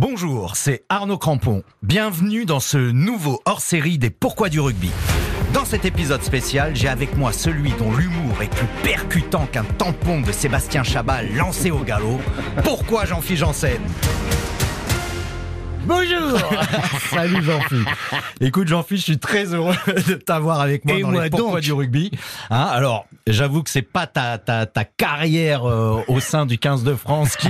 [0.00, 1.64] Bonjour, c'est Arnaud Crampon.
[1.82, 4.92] Bienvenue dans ce nouveau hors-série des Pourquoi du rugby.
[5.52, 10.20] Dans cet épisode spécial, j'ai avec moi celui dont l'humour est plus percutant qu'un tampon
[10.20, 12.20] de Sébastien Chabal lancé au galop.
[12.62, 13.80] Pourquoi Jean-Philippe Janssen?
[15.88, 16.38] Bonjour
[17.10, 17.88] Salut Jean-Philippe.
[18.42, 19.74] Écoute Jean-Philippe, je suis très heureux
[20.06, 22.10] de t'avoir avec moi Et dans moi les Pourquoi donc du rugby.
[22.50, 26.84] Hein, alors, j'avoue que c'est pas ta, ta, ta carrière euh, au sein du 15
[26.84, 27.48] de France qui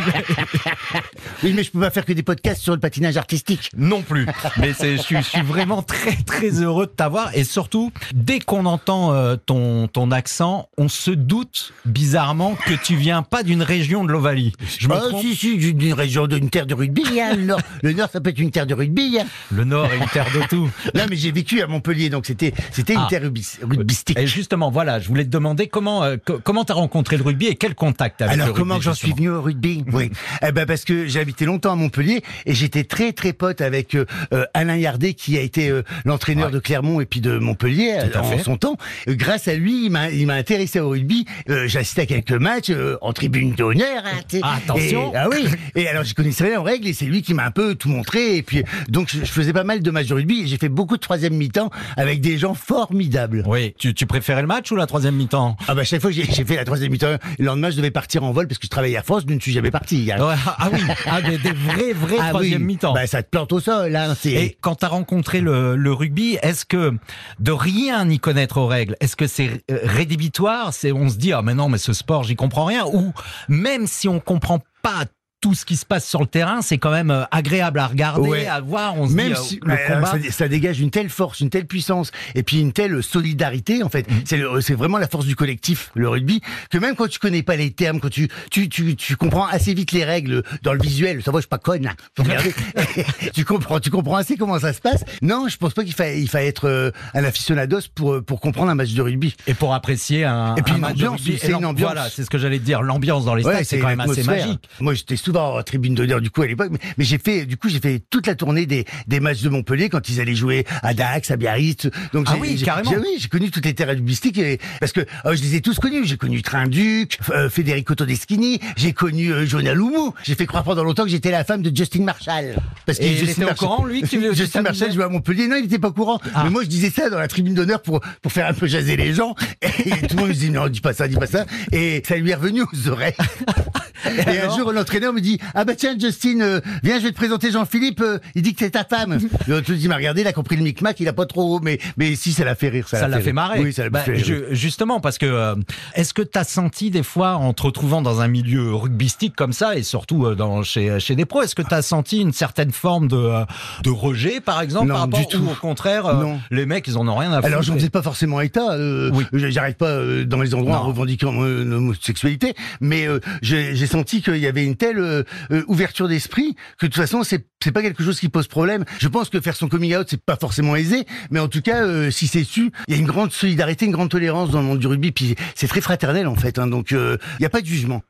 [1.42, 3.70] Oui, mais je peux pas faire que des podcasts sur le patinage artistique.
[3.76, 4.26] non plus.
[4.58, 8.38] Mais c'est, je, suis, je suis vraiment très très heureux de t'avoir et surtout dès
[8.38, 13.62] qu'on entend euh, ton ton accent, on se doute bizarrement que tu viens pas d'une
[13.62, 14.52] région de l'Ovalie.
[14.78, 17.60] Je me Ah, trompe si, si, d'une région, d'une terre de rugby, hein, le Nord.
[17.82, 19.18] Le Nord, ça peut une terre de rugby.
[19.20, 19.26] hein.
[19.54, 20.68] Le Nord est une terre de tout.
[20.94, 23.06] Non, mais j'ai vécu à Montpellier, donc c'était, c'était une Ah.
[23.08, 24.18] terre rugby, rugbystique.
[24.18, 27.46] Et justement, voilà, je voulais te demander comment euh, co- comment t'as rencontré le rugby
[27.46, 29.84] et quel contact avec Alors comment j'en suis venu au rugby?
[29.92, 30.10] Oui,
[30.46, 33.94] eh ben parce que j'ai habité longtemps à Montpellier et j'étais très très pote avec
[33.94, 36.52] euh, euh, Alain Yardet qui a été euh, l'entraîneur Ouais.
[36.52, 38.38] de Clermont et puis de Montpellier en fait.
[38.38, 38.76] son temps.
[39.06, 41.26] Grâce à lui, il m'a il m'a intéressé au rugby.
[41.48, 44.02] Assisté à quelques matchs en tribune d'honneur.
[44.04, 44.38] hein.
[44.42, 45.12] Ah, attention.
[45.12, 45.46] Et- ah oui.
[45.74, 47.88] Et alors j'y connaissais rien en règle et c'est lui qui m'a un peu tout
[47.88, 48.17] montré.
[48.18, 50.68] Et puis donc je, je faisais pas mal de matchs de rugby et j'ai fait
[50.68, 53.44] beaucoup de troisième mi-temps avec des gens formidables.
[53.46, 55.56] Oui, tu, tu préférais le match ou la troisième mi-temps?
[55.68, 57.90] Ah bah chaque fois que j'ai j'ai fait la troisième mi-temps, le lendemain je devais
[57.90, 60.10] partir en vol parce que je travaillais à France, je ne suis jamais parti.
[60.12, 60.24] hein.
[60.26, 62.66] Ouais, Ah oui, ah, des, des vrais vrais Ah troisième oui.
[62.66, 62.94] mi-temps.
[62.94, 64.14] Bah, ça te plante au sol, hein.
[64.18, 64.30] C'est...
[64.32, 66.94] Et quand tu as rencontré le, le rugby, est-ce que
[67.40, 70.72] de rien n'y connaître aux règles, est-ce que c'est euh, rédhibitoire?
[70.72, 73.12] C'est on se dit ah mais non mais ce sport j'y comprends rien ou
[73.48, 75.04] même si on comprend pas
[75.40, 78.28] tout ce qui se passe sur le terrain, c'est quand même euh, agréable à regarder,
[78.28, 78.46] Ouais.
[78.46, 78.96] à voir.
[78.96, 80.06] On se Même dit euh, si le euh, combat.
[80.06, 83.88] ça, ça dégage une telle force, une telle puissance, et puis une telle solidarité en
[83.88, 84.10] fait.
[84.10, 84.60] Mhm.
[84.60, 87.70] C'est vraiment la force du collectif, le rugby, que même quand tu connais pas les
[87.70, 91.22] termes, quand tu tu tu, tu comprends assez vite les règles dans le visuel.
[91.22, 91.88] Ça va, je suis pas conne.
[92.18, 92.52] Regarder.
[93.34, 95.04] tu comprends, tu comprends assez comment ça se passe.
[95.22, 98.70] Non, je pense pas qu'il faille il être euh, un aficionados pour euh, pour comprendre
[98.70, 99.34] un match de rugby.
[99.46, 101.92] Et pour apprécier un, Et puis un une match ambiance, c'est une ambiance.
[101.92, 102.82] Voilà, c'est ce que j'allais dire.
[102.82, 104.68] L'ambiance dans les stades, c'est quand même assez magique.
[104.80, 107.58] Moi, j'étais souvent en tribune d'honneur du coup à l'époque, mais, mais j'ai fait, du
[107.58, 110.64] coup, j'ai fait toute la tournée des, des matchs de Montpellier quand ils allaient jouer
[110.82, 111.86] à Dax, à Biarritz.
[112.14, 112.90] Donc Ah j'ai- oui, carrément.
[112.90, 115.60] j'ai- Oui, j'ai connu toutes les terres rugbystiques et parce que euh, je les ai
[115.60, 116.06] tous connus.
[116.06, 120.14] J'ai connu Trinduc, euh, Federico Todeschini, j'ai connu euh, Jonah Loumou.
[120.24, 122.56] J'ai fait croire pendant longtemps que j'étais la femme de Justin Marshall.
[122.86, 125.46] Parce Et il était au courant, lui, que que Justin Marshall jouait à Montpellier.
[125.46, 126.20] Non, il était pas au courant.
[126.34, 126.44] Ah.
[126.44, 128.96] Mais moi, je disais ça dans la tribune d'honneur pour pour faire un peu jaser
[128.96, 129.34] les gens.
[129.60, 131.44] Et tout le monde me disait non, dis pas ça, dis pas ça.
[131.72, 133.12] Et ça lui est revenu aux oreilles.
[134.06, 137.16] Et, un jour, l'entraîneur me dit Ah bah tiens, Justin, euh, viens, je vais te
[137.16, 138.00] présenter Jean-Philippe.
[138.00, 139.18] euh, il dit que c'est ta femme.
[139.48, 141.60] L'autre il m'a regardé, il a compris le micmac, il a pas trop.
[141.60, 142.88] Mais mais si, ça l'a fait rire.
[142.88, 143.60] Ça, Ça l'a fait marrer.
[143.60, 144.24] Oui, ça l'a Bah, fait rire.
[144.24, 145.54] je- justement, parce que euh,
[145.94, 149.52] est-ce que tu as senti des fois, en te retrouvant dans un milieu rugbystique comme
[149.52, 152.32] ça, et surtout euh, dans, chez, chez des pros, est-ce que tu as senti une
[152.32, 153.44] certaine forme de, euh,
[153.84, 155.38] de rejet, par exemple, Non, par rapport, du tout.
[155.38, 156.40] ou au contraire, euh, Non.
[156.50, 158.72] les mecs, ils en ont rien à foutre Alors, j'en faisais pas forcément état.
[158.72, 159.24] Euh, Oui.
[159.32, 160.82] J'arrête pas euh, dans les endroits Non.
[160.84, 161.42] revendiquant mon
[161.72, 166.54] homosexualité, mais euh, j'ai j'ai senti qu'il y avait une telle euh, euh, ouverture d'esprit
[166.78, 168.84] que de toute façon, c'est c'est pas quelque chose qui pose problème.
[168.98, 171.84] Je pense que faire son coming out, c'est pas forcément aisé, mais en tout cas,
[171.84, 174.66] euh, si c'est su, il y a une grande solidarité, une grande tolérance dans le
[174.66, 176.58] monde du rugby, puis c'est très fraternel en fait.
[176.58, 178.02] Hein, donc, euh, il y a pas de jugement.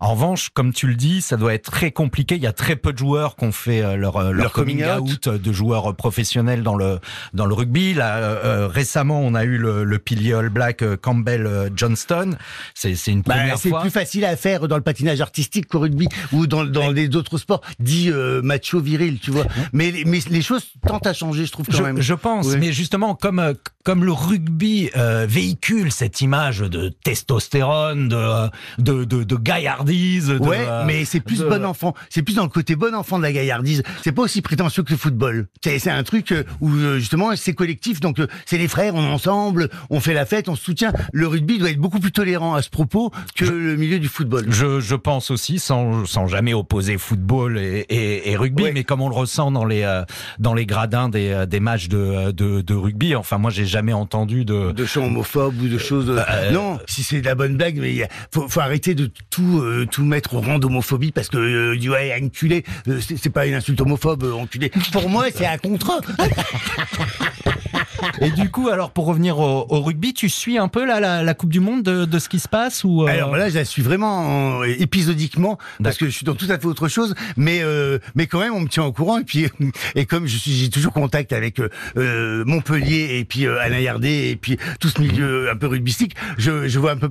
[0.00, 2.36] En revanche, comme tu le dis, ça doit être très compliqué.
[2.36, 4.52] Il y a très peu de joueurs qui ont fait euh, leur, euh, leur, Leur
[4.52, 5.26] coming, coming out.
[5.26, 6.98] euh, de joueurs euh, professionnels dans le
[7.34, 7.94] dans le rugby.
[7.94, 11.68] Là, euh, euh, récemment, on a eu le, le pilier All Black euh, Campbell euh,
[11.74, 12.36] Johnston.
[12.74, 13.80] C'est c'est une Bah, première c'est fois.
[13.80, 17.38] plus facile à faire dans le patinage artistique qu'au rugby ou dans, dans les autres
[17.38, 19.46] sports dits euh, macho viril, tu vois.
[19.72, 22.00] Mais, les- mais les choses tentent à changer, je trouve quand Je, même.
[22.00, 22.56] je pense, Oui.
[22.60, 23.54] mais justement, comme euh,
[23.84, 28.48] comme le rugby euh, véhicule cette image de testostérone, de euh,
[28.78, 31.94] de de, de gaillardise, de, Ouais, mais c'est plus de- bon enfant.
[32.10, 33.82] C'est plus dans le côté bon enfant de la gaillardise.
[34.02, 35.46] C'est pas aussi prétentieux que le football.
[35.62, 38.00] C'est un truc où justement c'est collectif.
[38.00, 40.92] Donc c'est les frères, on est ensemble, on fait la fête, on se soutient.
[41.12, 44.46] Le rugby doit être beaucoup plus tolérant à ce propos que le milieu du football.
[44.50, 48.72] Je, je pense aussi, sans, sans jamais opposer football et, et, et rugby, Ouais.
[48.72, 50.02] mais comme on le ressent dans les euh,
[50.38, 53.14] dans les gradins des, euh, des matchs de, de, de rugby.
[53.14, 54.72] Enfin, moi, j'ai jamais entendu de.
[54.72, 56.10] de chants homophobes ou de choses.
[56.10, 59.86] euh, non, si c'est de la bonne blague, mais faut, faut arrêter de tout euh,
[59.90, 63.54] tout mettre au rang d'homophobie parce que euh, dit ouais enculé, euh, c'est pas une
[63.54, 64.70] insulte homophobe, euh, enculé.
[64.92, 66.00] Pour moi, c'est un contrat.
[68.20, 71.22] Et du coup, alors pour revenir au, au rugby, tu suis un peu là, la,
[71.22, 73.54] la Coupe du Monde de, de ce qui se passe ou euh, Alors là, je
[73.56, 77.14] la suis vraiment en- épisodiquement parce que je suis dans tout à fait autre chose,
[77.36, 79.18] mais euh, mais quand même, on me tiens au courant.
[79.18, 79.46] Et puis,
[79.94, 81.60] et comme je suis, j'ai toujours contact avec
[81.96, 86.68] euh, Montpellier et puis Alain Yardet et puis tout ce milieu un peu rugbystique, je,
[86.68, 87.10] je vois un peu,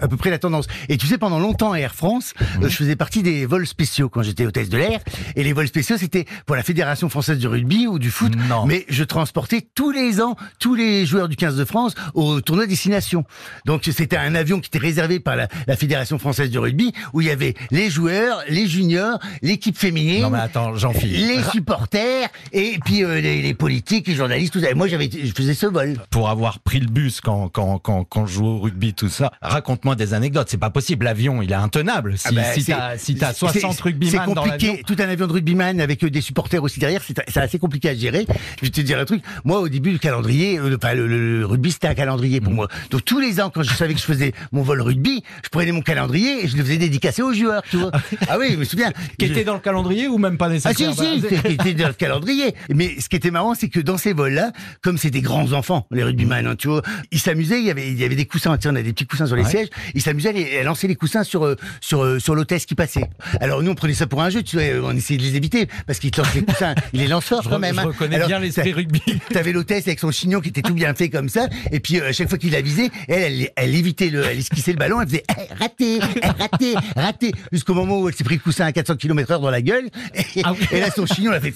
[0.00, 0.66] à peu près la tendance.
[0.88, 4.22] Et tu sais, pendant longtemps à Air France, je faisais partie des vols spéciaux quand
[4.22, 5.00] j'étais hôtesse de l'air.
[5.36, 8.32] Et les vols spéciaux, c'était pour la Fédération française du rugby ou du foot.
[8.48, 8.66] Non.
[8.66, 10.25] Mais je transportais tous les ans
[10.58, 13.24] tous les joueurs du 15 de France au tournoi destination.
[13.64, 17.20] Donc c'était un avion qui était réservé par la, la Fédération française du rugby où
[17.20, 20.22] il y avait les joueurs, les juniors, l'équipe féminine.
[20.22, 20.72] Non mais attends.
[21.02, 24.70] Les supporters et puis euh, les, les, politiques, les journalistes, tout ça.
[24.70, 25.96] Et moi j'avais, je faisais ce vol.
[26.10, 29.32] Pour avoir pris le bus quand quand quand, quand je joue au rugby tout ça,
[29.42, 30.48] raconte-moi des anecdotes.
[30.50, 31.04] C'est pas possible.
[31.04, 32.18] L'avion, il est intenable.
[32.18, 34.76] Si, ah bah, si t'as si t'as 60 rugbyman dans l'avion.
[34.86, 38.26] Tout un avion de rugbyman avec des supporters aussi derrière, c'est assez compliqué à gérer.
[38.60, 39.22] Je vais te dire un truc.
[39.44, 42.56] Moi au début le calendrier, euh, enfin le, le, rugby c'était un calendrier pour mm.
[42.56, 42.68] moi.
[42.90, 45.72] Donc tous les ans quand je savais que je faisais mon vol rugby, je prenais
[45.72, 47.90] mon calendrier et je le faisais dédicacer aux joueurs, tu vois.
[48.28, 48.92] ah oui, je me souviens.
[49.18, 51.88] Qui était dans le calendrier ou même pas nécessairement Ah si, si, qui était dans
[51.88, 52.54] le calendrier.
[52.70, 54.52] Mais ce qui était marrant, c'est que dans ces vols-là,
[54.82, 57.88] comme c'était des grands enfants, les rugbyman, hein, tu vois, ils s'amusaient, il y avait,
[57.88, 60.58] il y avait des coussins, on a des petits coussins sur les sièges, ils s'amusaient
[60.58, 63.08] à, lancer les coussins sur, euh, sur, euh, sur l'hôtesse qui passait.
[63.40, 65.98] Alors nous, on prenait ça pour un jeu, tu on essayait de les éviter, parce
[65.98, 67.74] qu'ils lancent les coussins, il les lance quand même.
[67.74, 67.84] Je hein.
[67.84, 69.00] reconnais bien l'esprit rugby.
[69.30, 72.08] T'avais l'hôtesse avec son chignon qui était tout bien fait comme ça, et puis euh,
[72.08, 75.00] à chaque fois qu'il la visait, elle, elle, elle évitait le, elle esquissait le ballon,
[75.00, 78.66] elle faisait eh, raté, eh, raté, raté, jusqu'au moment où elle s'est pris le coussin
[78.66, 79.88] à 400 km heure dans la gueule.
[80.14, 81.54] Et, ah là, son chignon, elle a fait.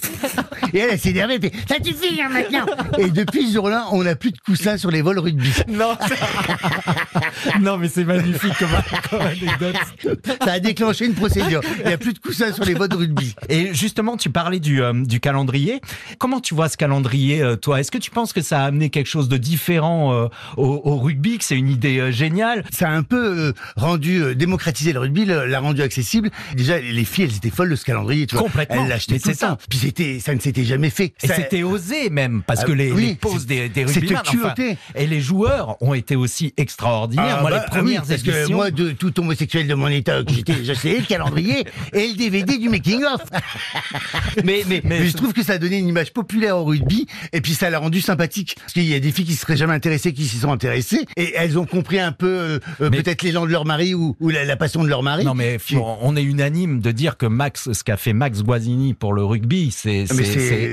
[0.73, 2.65] Et elle, elle s'est énervée, elle fait Ça suffit hein, maintenant
[2.97, 5.51] Et depuis ce jour-là, on n'a plus de coussin sur les vols rugby.
[5.67, 5.95] Non,
[7.61, 9.75] non mais c'est magnifique comme, anecdote.
[10.43, 11.61] Ça a déclenché une procédure.
[11.79, 13.35] Il n'y a plus de coussin sur les vols rugby.
[13.49, 15.81] Et justement, tu parlais du, euh, du calendrier.
[16.17, 17.79] Comment tu vois ce calendrier, euh, toi?
[17.79, 20.97] Est-ce que tu penses que ça a amené quelque chose de différent euh, au, au,
[20.97, 25.59] rugby, que c'est une idée géniale Ça a un peu rendu, démocratisé le rugby, l'a
[25.59, 26.31] rendu accessible.
[26.55, 28.27] Déjà, les filles, elles étaient folles de ce calendrier.
[28.27, 28.43] Tu vois.
[28.43, 28.83] Complètement.
[28.83, 29.57] Elles l'achetaient tout ça.
[29.69, 31.13] Puis c'était, ça ne s'était jamais fait.
[31.23, 34.53] Et c'était osé même, parce ah que les, les poses des, des rugbyman, enfin,
[34.95, 37.37] et les joueurs ont été aussi extraordinaires.
[37.39, 40.21] Ah moi, bah, les premières oui, parce que moi, de tout homosexuel de mon état,
[40.27, 43.21] j'étais, j'essayais le calendrier et le DVD du making of.
[44.43, 47.41] mais, mais, mais, je trouve que ça a donné une image populaire au rugby et
[47.41, 48.20] puis ça l'a rendu sympathique.
[48.27, 51.05] Parce qu'il y a des filles qui se seraient jamais intéressées, qui s'y sont intéressées
[51.17, 54.29] et elles ont compris un peu euh, euh, peut-être l'élan de leur mari ou, ou
[54.29, 55.25] la, la, passion de leur mari.
[55.25, 55.57] Non mais
[56.01, 59.71] on est unanime de dire que Max, ce qu'a fait Max Guazzini pour le rugby,
[59.71, 60.05] c'est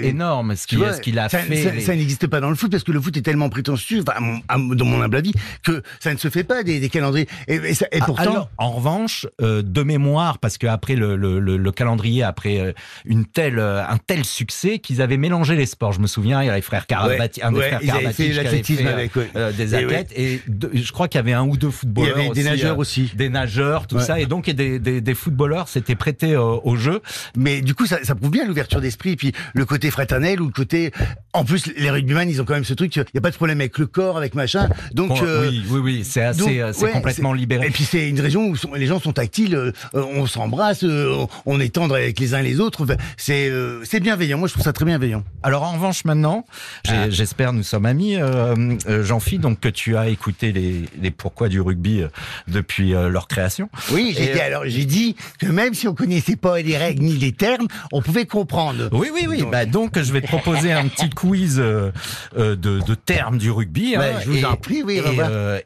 [0.04, 1.56] énorme ce qu'il qu a ça, fait.
[1.56, 4.40] Ça, ça n'existe pas dans le foot parce que le foot est tellement prétentieux, enfin,
[4.74, 7.28] dans mon humble avis, que ça ne se fait pas des, des calendriers.
[7.46, 11.16] Et, et, ça, et Ah, pourtant, Alors, en revanche, euh, de mémoire, parce qu'après le,
[11.16, 12.74] le, le, le calendrier, après
[13.04, 15.92] une telle, un tel succès, qu'ils avaient mélangé les sports.
[15.92, 18.02] Je me souviens, il y avait les frères Carabati, un des ouais, frères avait
[18.42, 21.44] l'athlétisme fait, avec, euh, des Et athlètes, et, de- je crois qu'il y avait un
[21.44, 23.12] ou deux il y footballeurs avait des aussi, nageurs euh, aussi.
[23.14, 24.02] des nageurs, tout Ouais.
[24.04, 27.00] ça, et donc et des, des, des footballeurs s'étaient prêtés euh, au jeu.
[27.36, 30.52] Mais du coup, ça, ça prouve bien l'ouverture d'esprit, puis le côté fraternel ou le
[30.52, 30.90] côté.
[31.32, 32.94] En plus, les rugbyman, ils ont quand même ce truc.
[32.96, 34.68] Il y a pas de problème avec le corps, avec machin.
[34.92, 37.66] Donc, Bon, euh, oui, oui, oui, c'est assez, euh, c'est complètement libéré.
[37.66, 40.84] Et puis c'est une région où sont- les gens sont tactiles, euh, euh, on s'embrasse,
[40.84, 42.86] euh, on, est tendre avec les uns les autres.
[43.16, 44.38] C'est euh, c'est bienveillant.
[44.38, 45.22] Moi, je trouve ça très bienveillant.
[45.42, 46.44] Alors en revanche maintenant,
[46.84, 47.10] j'ai- Ah.
[47.28, 48.54] J'espère nous sommes amis, euh,
[48.88, 52.08] euh, Jean-Phi, donc que tu as écouté les, les pourquoi du rugby euh,
[52.48, 53.68] depuis euh, leur création.
[53.92, 57.18] Oui, j'ai dit, alors j'ai dit que même si on connaissait pas les règles ni
[57.18, 58.88] les termes, on pouvait comprendre.
[58.92, 59.40] Oui, oui, oui.
[59.40, 61.92] Donc- Bah, donc, je vais te proposer un petit quiz de,
[62.34, 63.94] de termes du rugby.
[63.94, 65.02] hein, je vous et, en prie, oui,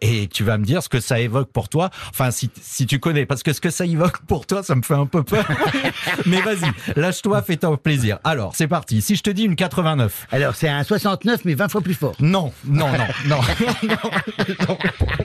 [0.00, 1.90] et, et tu vas me dire ce que ça évoque pour toi.
[2.10, 4.82] Enfin, si, si tu connais, parce que ce que ça évoque pour toi, ça me
[4.82, 5.46] fait un peu peur.
[6.26, 8.18] Mais vas-y, lâche-toi, fais-toi plaisir.
[8.24, 9.00] Alors, c'est parti.
[9.00, 10.26] Si je te dis une 89.
[10.32, 12.14] Alors c'est un 69 mais 20 fois plus fort.
[12.20, 12.88] Non, non,
[13.26, 13.38] non,
[14.68, 14.78] non,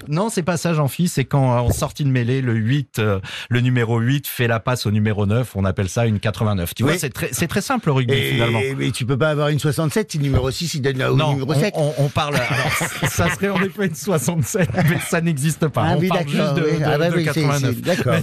[0.07, 1.11] non, c'est pas ça, Jean-Philippe.
[1.11, 3.19] C'est quand euh, en sortie de mêlée, le 8, euh,
[3.49, 5.55] le numéro 8 fait la passe au numéro 9.
[5.55, 6.73] On appelle ça une 89.
[6.75, 6.91] Tu Oui.
[6.91, 8.59] vois, c'est très, très simple le rugby Et, finalement.
[8.77, 11.33] mais tu peux pas avoir une 67 si le numéro 6 il donne au Non,
[11.33, 11.73] numéro on, 7.
[11.77, 12.35] on- on parle.
[12.35, 12.71] Alors,
[13.09, 15.83] ça serait en effet une 67, mais ça n'existe pas.
[15.85, 16.79] Ah on oui, parle juste de, oui.
[16.79, 17.75] de- Ah bah de oui, c'est- 89.
[17.75, 18.15] c'est- d'accord.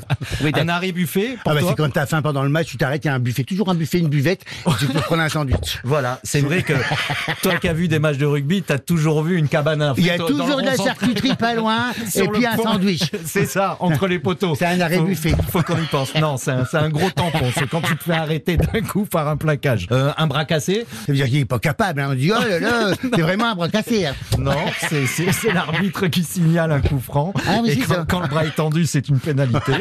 [0.42, 3.04] Oui, un arrêt buffet Ah bah c'est quand t'as faim pendant le match, tu t'arrêtes,
[3.04, 5.28] il y a un buffet, toujours un buffet, une buvette, et tu peux prendre un
[5.28, 5.80] sandwich.
[5.84, 6.73] Voilà, c'est vrai que
[7.42, 10.04] toi qui as vu des matchs de rugby, t'as toujours vu une cabane à Il
[10.04, 13.02] y a toujours de la charcuterie pas loin, et puis un sandwich.
[13.24, 14.56] C'est ça, entre les poteaux.
[14.56, 15.32] C'est un arrêt buffet.
[15.50, 16.12] Faut qu'on y pense.
[16.16, 17.46] Non, c'est un, gros tampon.
[17.56, 19.86] C'est quand tu te fais arrêter d'un coup par un plaquage.
[19.92, 22.08] Euh, un bras cassé Ça veut dire qu'il est pas capable, hein.
[22.10, 24.06] on dit, oh là là, c'est vraiment un bras cassé.
[24.06, 24.14] hein.
[24.38, 24.56] Non,
[24.88, 27.32] c'est- l'arbitre qui signale un coup franc.
[27.46, 28.06] Ah Et quand, ça.
[28.08, 29.72] quand le bras est tendu, c'est une pénalité.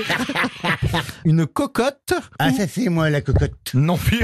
[1.25, 3.53] Une cocotte Ah ça c'est moi la cocotte.
[3.73, 4.23] Non plus.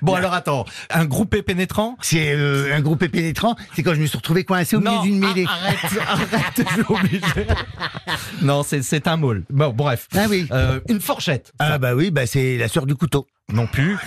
[0.00, 4.06] Bon alors attends, un groupé pénétrant C'est euh, un groupe pénétrant, c'est quand je me
[4.06, 5.44] suis retrouvé coincé au milieu d'une mêlée.
[5.48, 5.78] ah, arrête,
[6.32, 7.46] arrête, je suis obligé.
[8.42, 9.44] Non, c'est c'est un môle.
[9.50, 10.08] Bon, bref.
[10.14, 10.48] Ah oui.
[10.50, 11.52] Euh, une fourchette.
[11.60, 13.26] Ah bah oui, bah c'est la sœur du couteau.
[13.52, 13.98] Non plus.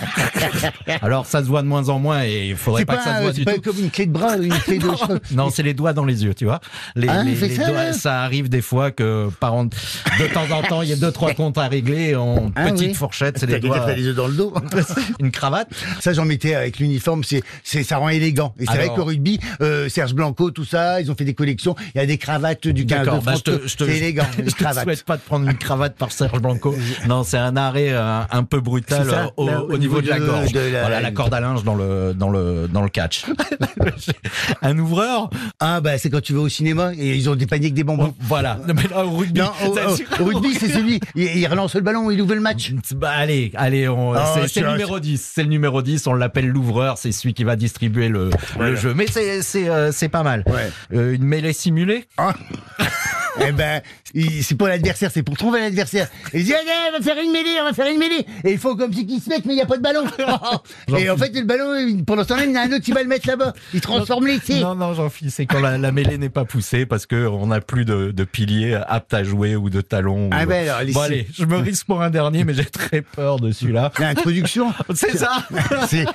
[1.02, 3.16] Alors ça se voit de moins en moins et il faudrait pas, pas, que ça
[3.18, 3.60] se voit c'est du pas tout.
[3.62, 5.20] comme une clé de bras, une clé de cheveux.
[5.32, 6.60] Non, c'est les doigts dans les yeux, tu vois.
[6.96, 10.62] Les, Ah, les- ça, doigts, ça arrive des fois que par an- de temps en
[10.62, 12.94] temps, il y a deux trois comptes à régler en Ah petite oui.
[12.94, 13.86] fourchette, c'est les doigts.
[13.94, 14.52] les dans le dos.
[15.20, 15.68] Une cravate.
[16.00, 18.52] Ça, j'en mettais avec l'uniforme, c'est, c'est, ça rend élégant.
[18.58, 21.76] Et c'est vrai qu'au rugby, euh, Serge Blanco, tout ça, ils ont fait des collections.
[21.94, 23.34] Il y a des cravates du 15 de bah,
[23.66, 26.74] c'est élégant, je te souhaite pas de prendre une cravate par Serge Blanco.
[27.06, 30.18] Non, c'est un arrêt euh, un peu brutal euh, au, là, au niveau de la
[30.18, 30.52] gorge.
[30.52, 33.24] de la- Voilà, la corde à linge dans le dans le dans le catch.
[34.62, 35.30] un ouvreur.
[35.60, 37.84] Ah, bah, c'est quand tu vas au cinéma et ils ont des paniers avec des
[37.84, 38.14] bonbons.
[38.20, 38.58] Voilà.
[38.66, 39.40] Non, mais là, au rugby.
[39.40, 42.72] Non, au, rugby, c'est celui, il, il relance le ballon, il ouvre le match.
[42.94, 45.30] Bah allez, allez, on, Oh, c'est, le numéro 10.
[45.34, 48.94] C'est le numéro 10, on l'appelle l'ouvreur, c'est celui qui va distribuer le, le jeu.
[48.94, 50.44] Mais c'est, c'est, euh, c'est pas mal.
[50.46, 50.70] Ouais.
[50.94, 52.06] Euh, une mêlée simulée?
[52.18, 52.34] Ah.
[53.40, 53.80] Eh ben,
[54.42, 56.08] c'est pour l'adversaire, c'est pour trouver l'adversaire.
[56.32, 58.24] Il dit, allez, on va faire une mêlée, on va faire une mêlée.
[58.44, 60.04] Et il faut comme si qu'il se mette, mais il n'y a pas de ballon.
[60.98, 62.92] Et en fait, le ballon, pendant ce temps-là, il y en a un autre qui
[62.92, 63.52] va le mettre là-bas.
[63.74, 64.60] Il transforme l'essai.
[64.60, 65.28] Non, non, j'en fiche.
[65.30, 68.24] C'est quand la, la mêlée n'est pas poussée parce que on n'a plus de, de
[68.24, 70.26] piliers aptes à jouer ou de talons.
[70.28, 72.64] ou- Ah ben alors, les- bon allez, je me risque pour un dernier, mais j'ai
[72.64, 73.92] très peur de celui-là.
[73.98, 74.72] L'introduction.
[74.94, 75.46] C'est ça.
[75.88, 76.06] C'est,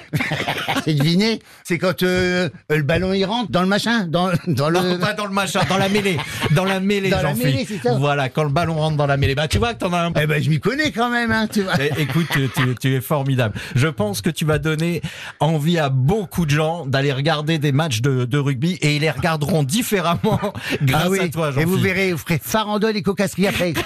[0.86, 1.40] c'est deviné.
[1.64, 4.80] C'est quand euh, le ballon il rentre dans le machin, dans, dans le.
[4.80, 6.18] Non, pas dans le machin, dans la mêlée,
[6.52, 7.96] dans la mêlée, Dans la mêlée, c'est ça.
[7.98, 9.36] Voilà, quand le ballon rentre dans la mêlée.
[9.36, 11.48] Bah tu vois que t'en as un Eh ben, je m'y connais quand même, hein,
[11.52, 11.74] tu vois.
[11.80, 13.56] Eh, Écoute, tu, tu- tu es formidable.
[13.76, 15.02] Je pense que tu vas donner
[15.40, 19.12] envie à beaucoup de gens d'aller regarder des matchs de, de rugby et ils les
[19.12, 20.40] regarderont différemment
[20.82, 21.20] grâce ah oui.
[21.20, 23.74] à toi, Et vous verrez, vous ferez farandole et cocasserie après.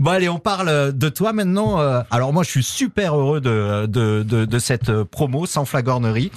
[0.00, 1.80] Bon allez, on parle de toi maintenant.
[1.80, 5.64] Euh, Alors moi, je suis super heureux de, de, de, de cette euh, promo sans
[5.64, 6.30] flagornerie.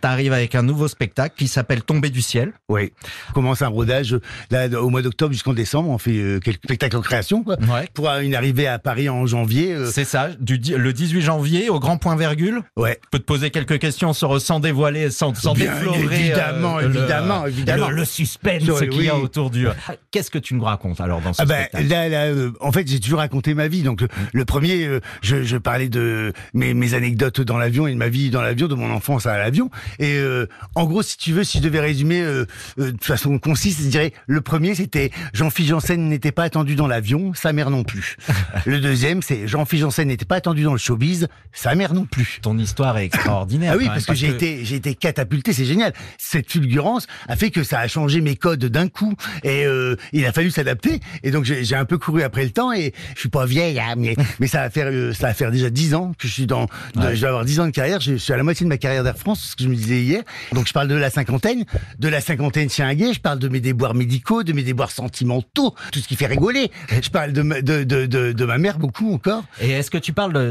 [0.00, 2.52] T'arrives avec un nouveau spectacle qui s'appelle Tomber du ciel.
[2.68, 2.92] Oui.
[3.34, 4.18] Commence un rodage
[4.56, 5.88] là au mois d'octobre jusqu'en décembre.
[5.90, 7.56] On fait euh, quelques spectacles en création, quoi.
[7.60, 7.88] Ouais.
[7.94, 9.72] Pour une arrivée à Paris en janvier.
[9.72, 12.62] euh, C'est ça, du, le 18 janvier au Grand Point Virgule?
[12.76, 12.98] ouais.
[13.04, 15.98] Je peux te poser quelques questions sur, sans dévoiler, sans, sans Bien déflorer.
[16.00, 17.88] évidemment, le- évidemment, évidemment.
[17.90, 19.22] Le, le suspense Sur- qu'il y a oui.
[19.22, 19.66] autour du.
[20.10, 21.88] Qu'est-ce que tu nous racontes alors dans ce Ah ben spectacle?
[21.88, 23.82] là, là, euh, en fait, j'ai toujours raconté ma vie.
[23.82, 27.96] Donc le, premier, euh, je, je parlais de mes, mes anecdotes dans l'avion et de
[27.96, 29.70] ma vie dans l'avion, de mon enfance à l'avion.
[29.98, 32.44] Et euh, en gros, si tu veux, si je devais résumer euh,
[32.78, 36.86] euh, de façon concise, je dirais le premier, c'était Jean-Philippe Janssen n'était pas attendu dans
[36.86, 38.16] l'avion, sa mère non plus.
[38.66, 42.38] le deuxième, c'est Jean-Philippe Janssen n'était pas attendu dans le showbiz, sa mère non plus.
[42.42, 43.72] Ton histoire est extraordinaire.
[43.74, 45.94] Ah oui, parce que j'ai été, j'ai été catapulté, c'est génial.
[46.18, 50.26] Cette fulgurance a fait que ça a changé mes codes d'un coup, et euh, il
[50.26, 51.00] a fallu s'adapter.
[51.22, 53.94] Et donc j'ai un peu couru après le temps, et je suis pas vieille, hein,
[53.96, 56.46] mais mais ça va faire, euh, ça va faire déjà dix ans que je suis
[56.46, 58.00] dans, de- je vais avoir dix ans de carrière.
[58.02, 60.02] Je suis à la moitié de ma carrière d'Air France, ce que je me disais
[60.02, 60.22] hier.
[60.52, 61.64] Donc je parle de la cinquantaine,
[61.98, 63.14] de la cinquantaine chez un gay.
[63.14, 66.70] Je parle de mes déboires médicaux, de mes déboires sentimentaux, tout ce qui fait rigoler.
[67.02, 69.44] Je parle de ma, de, de, de, de ma mère beaucoup encore.
[69.60, 70.50] Et est-ce que tu parles de,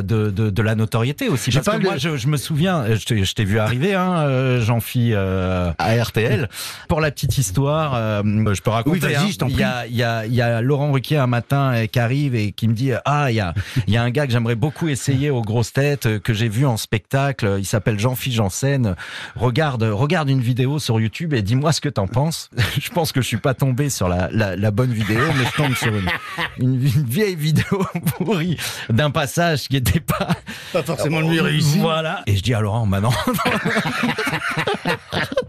[0.00, 3.32] de, de, la notoriété aussi Je Parce que moi, je, je me souviens, euh, je
[3.34, 6.48] t'ai- vu arriver, hein, euh, Jean-Phi, euh, à RTL.
[6.88, 8.22] Pour la petite histoire, euh,
[8.54, 8.94] je peux raconter.
[8.94, 9.28] Oui, vas-y, hein.
[9.30, 11.86] je t'en il, y a, il, y a, il y a Laurent Ruquier un matin
[11.90, 13.52] qui arrive et qui me dit Ah, il y a,
[13.86, 16.76] y a un gars que j'aimerais beaucoup essayer aux grosses têtes, que j'ai vu en
[16.76, 17.56] spectacle.
[17.58, 18.94] Il s'appelle Jean-Phi Janssen.
[19.36, 22.48] Regarde, regarde une vidéo sur YouTube et dis-moi ce que t'en penses.
[22.80, 25.56] je pense que je suis pas tombé sur la, la, la bonne vidéo, mais je
[25.56, 26.10] tombe sur une,
[26.58, 28.58] une, vieille vidéo pourrie
[28.90, 30.30] d'un passage qui était pas
[30.72, 31.78] Pas forcément le mieux réussi.
[31.78, 32.22] voilà.
[32.26, 33.10] Et je dis à Laurent, bah non.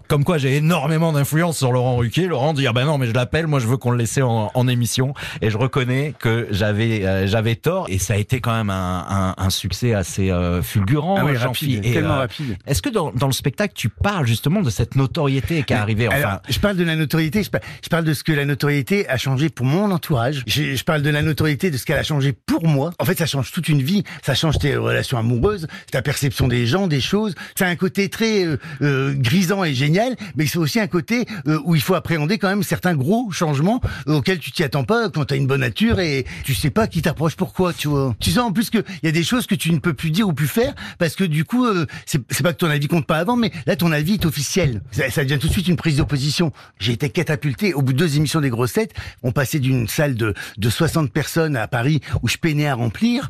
[0.08, 2.28] Comme quoi j'ai énormément d'influence sur Laurent Ruquier.
[2.28, 4.52] Laurent dit ah ben non mais je l'appelle, moi je veux qu'on le laisse en,
[4.54, 5.14] en émission.
[5.42, 9.06] Et je reconnais que j'avais euh, j'avais tort et ça a été quand même un,
[9.10, 11.16] un, un succès assez euh, fulgurant.
[11.20, 12.56] Ah oui, rapide, Et, tellement euh, rapide.
[12.68, 16.08] Est-ce que dans, dans le spectacle tu parles justement de cette notoriété qui est arrivée
[16.08, 16.18] enfin?
[16.18, 19.10] Alors, je parle de la notoriété, je parle, je parle de ce que la notoriété
[19.10, 20.44] a changé pour mon entourage.
[20.46, 22.92] Je, je parle de la notoriété, de ce qu'elle a changé pour moi.
[23.00, 24.04] En fait, ça change toute une vie.
[24.22, 27.36] Ça change tes relations amoureuses, ta perception des gens, des choses.
[27.56, 31.60] C'est un côté très euh, euh, grisant et génial, mais c'est aussi un côté euh,
[31.66, 35.26] où il faut appréhender quand même certains gros changements auxquels tu t'y attends pas quand
[35.26, 38.16] t'as une bonne nature et tu sais pas qui t'approche pourquoi, tu vois.
[38.20, 40.28] Tu sens en plus qu'il y a des choses que tu ne peux plus dire
[40.28, 43.18] ou plus faire parce que du coup, euh, c'est pas que ton avis compte pas
[43.18, 44.82] avant, mais là ton avis est officiel.
[44.92, 46.52] Ça, ça devient tout de suite une prise d'opposition.
[46.80, 48.94] J'ai été catapulté au bout de deux émissions des grosses têtes.
[49.24, 53.30] On passait d'une salle de, de 60 personnes à Paris où je peinais à remplir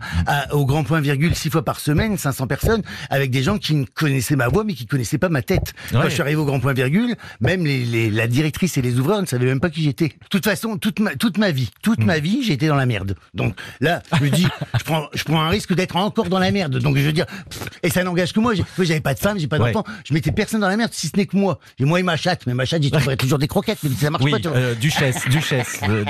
[0.51, 3.85] au grand point virgule six fois par semaine, 500 personnes, avec des gens qui ne
[3.85, 5.73] connaissaient ma voix, mais qui connaissaient pas ma tête.
[5.91, 6.05] Quand Ouais.
[6.09, 9.21] je suis arrivé au grand point virgule, même les, les- la directrice et les ouvreurs
[9.21, 10.09] ne savaient même pas qui j'étais.
[10.09, 12.05] De toute façon, toute ma, toute ma vie, toute Hmm.
[12.05, 13.15] ma vie, j'ai été dans la merde.
[13.33, 14.47] Donc là, je me dis,
[14.77, 16.77] je prends, je prends un risque d'être encore dans la merde.
[16.79, 17.25] Donc je veux dire,
[17.83, 18.53] et ça n'engage que moi.
[18.79, 19.71] J'avais pas de femme, j'ai pas Ouais.
[19.71, 19.85] d'enfant.
[20.05, 21.59] Je mettais personne dans la merde, si ce n'est que moi.
[21.79, 22.45] Et moi et ma chatte.
[22.47, 24.39] Mais ma chatte, j'y trouverais toujours des croquettes, mais ça marche Oui, pas.
[24.39, 25.79] tu euh, duchesse, duchesse.
[25.87, 26.03] euh,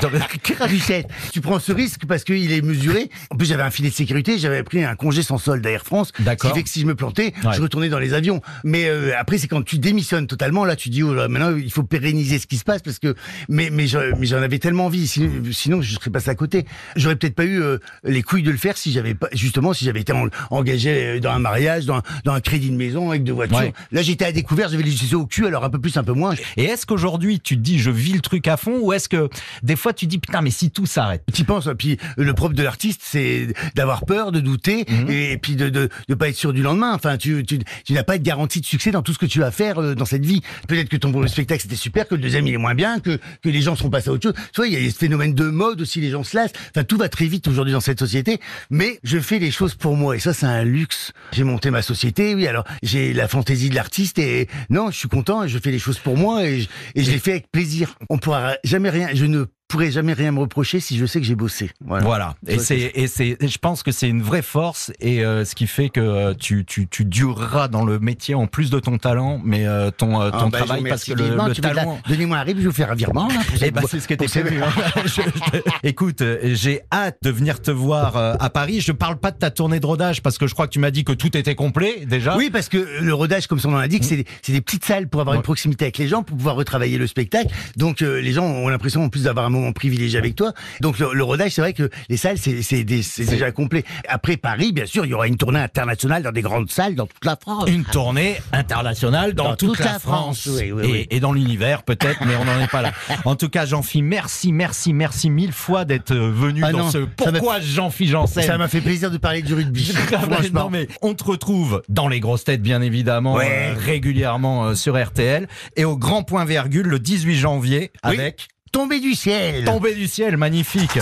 [0.68, 3.10] Duchette, tu prends ce risque parce qu'il est mesuré.
[3.30, 6.12] En plus, j'avais un filet de sécurité, j'avais pris un congé sans solde d'Air France.
[6.20, 6.50] D'accord.
[6.50, 7.54] Ce qui fait que si je me plantais, Ouais.
[7.56, 8.42] je retournais dans les avions.
[8.64, 11.72] Mais euh, après, c'est quand tu démissionnes totalement, là, tu dis, oh là, maintenant, il
[11.72, 13.16] faut pérenniser ce qui se passe parce que,
[13.50, 16.66] mais, mais, je- mais j'en avais tellement envie, sinon, sinon je serais passé à côté.
[16.96, 19.86] J'aurais peut-être pas eu euh, les couilles de le faire si j'avais pas, justement, si
[19.86, 23.24] j'avais été en- engagé dans un mariage, dans un, dans un crédit de maison avec
[23.24, 23.58] deux voitures.
[23.58, 23.74] Ouais.
[23.92, 26.14] Là, j'étais à découvert, j'avais les chaussures au cul, alors un peu plus, un peu
[26.14, 26.34] moins.
[26.58, 29.30] Et est-ce qu'aujourd'hui tu te dis je vis le truc à fond ou est-ce que
[29.64, 31.24] des fois tu dis putain mais si tout s'arrête?
[31.34, 35.10] Tu penses, puis le propre de l'artiste, c'est d'avoir peur, de douter, Mhm.
[35.10, 36.94] et puis de, de de pas être sûr du lendemain.
[36.94, 39.40] Enfin, tu tu, tu n'as pas de garantie de succès dans tout ce que tu
[39.40, 40.42] vas faire euh, dans cette vie.
[40.68, 43.20] Peut-être que ton premier spectacle c'était super, que le deuxième il est moins bien, que
[43.42, 44.36] que les gens sont passés à autre chose.
[44.56, 46.54] Vois, il y a ce phénomène de mode aussi, les gens se lassent.
[46.76, 48.40] Enfin, tout va très vite aujourd'hui dans cette société.
[48.70, 51.12] Mais je fais les choses pour moi, et ça c'est un luxe.
[51.32, 52.48] J'ai monté ma société, oui.
[52.48, 55.80] Alors j'ai la fantaisie de l'artiste, et non, je suis content, et je fais les
[55.80, 57.96] choses pour moi, et je, et je les fais avec plaisir.
[58.10, 59.10] On pourra jamais rien.
[59.14, 61.70] Je ne pourrais jamais rien me reprocher si je sais que j'ai bossé.
[61.86, 62.06] Voilà.
[62.06, 62.36] Voilà.
[62.48, 65.54] Et c'est et c'est et je pense que c'est une vraie force et euh, ce
[65.56, 68.98] qui fait que euh, tu tu tu dureras dans le métier en plus de ton
[68.98, 72.00] talent, mais euh, ton Ah, ton bah, travail parce que le, la- talent.
[72.08, 73.28] Donnez-moi un rib, je vais vous faire un virement.
[73.28, 74.62] Là, Eh ben, bo- c'est ce que t'es prévu.
[74.64, 74.70] hein.
[75.06, 78.80] Je- je- Écoute, j'ai hâte de venir te voir à Paris.
[78.82, 80.92] Je parle pas de ta tournée de rodage parce que je crois que tu m'as
[80.92, 82.38] dit que tout était complet déjà.
[82.38, 85.08] Oui, parce que le rodage, comme son nom l'indique, c'est des, c'est des petites salles
[85.10, 85.40] pour avoir Ouais.
[85.40, 87.54] une proximité avec les gens, pour pouvoir retravailler le spectacle.
[87.76, 90.54] Donc les gens ont l'impression en plus d'avoir un moment privilégié avec toi.
[90.82, 93.84] Donc le, le rodage, c'est vrai que les salles, c'est déjà complet.
[94.08, 97.08] Après Paris, bien sûr, il y aura une tournée internationale dans des grandes salles dans
[97.08, 97.70] toute la France.
[97.70, 101.08] Une tournée internationale dans, Dans toute, toute la, la France, France, oui, oui, et, oui.
[101.10, 102.92] et dans l'univers peut-être, mais on n'en est pas là.
[103.26, 106.92] En tout cas, Jean-Phi, merci, merci, merci mille fois d'être euh, venu Ah dans non,
[106.92, 109.94] ce Pourquoi Jean-Phi Janssen Ça m'a fait plaisir de parler du rugby.
[110.54, 113.72] Non mais on te retrouve dans les grosses têtes bien évidemment Ouais.
[113.72, 119.00] euh, régulièrement euh, sur RTL et au grand point virgule le 18 janvier avec Tombé
[119.00, 119.64] du ciel.
[119.64, 121.00] Tombée du ciel magnifique.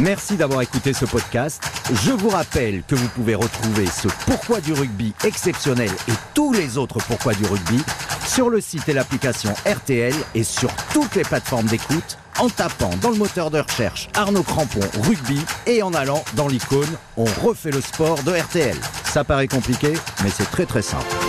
[0.00, 1.62] Merci d'avoir écouté ce podcast.
[2.02, 6.78] Je vous rappelle que vous pouvez retrouver ce Pourquoi du rugby exceptionnel et tous les
[6.78, 7.78] autres Pourquoi du rugby
[8.26, 13.10] sur le site et l'application RTL et sur toutes les plateformes d'écoute en tapant dans
[13.10, 16.88] le moteur de recherche Arnaud Crampon rugby et en allant dans l'icône
[17.18, 18.78] On refait le sport de RTL.
[19.04, 21.23] Ça paraît compliqué, mais c'est très très simple.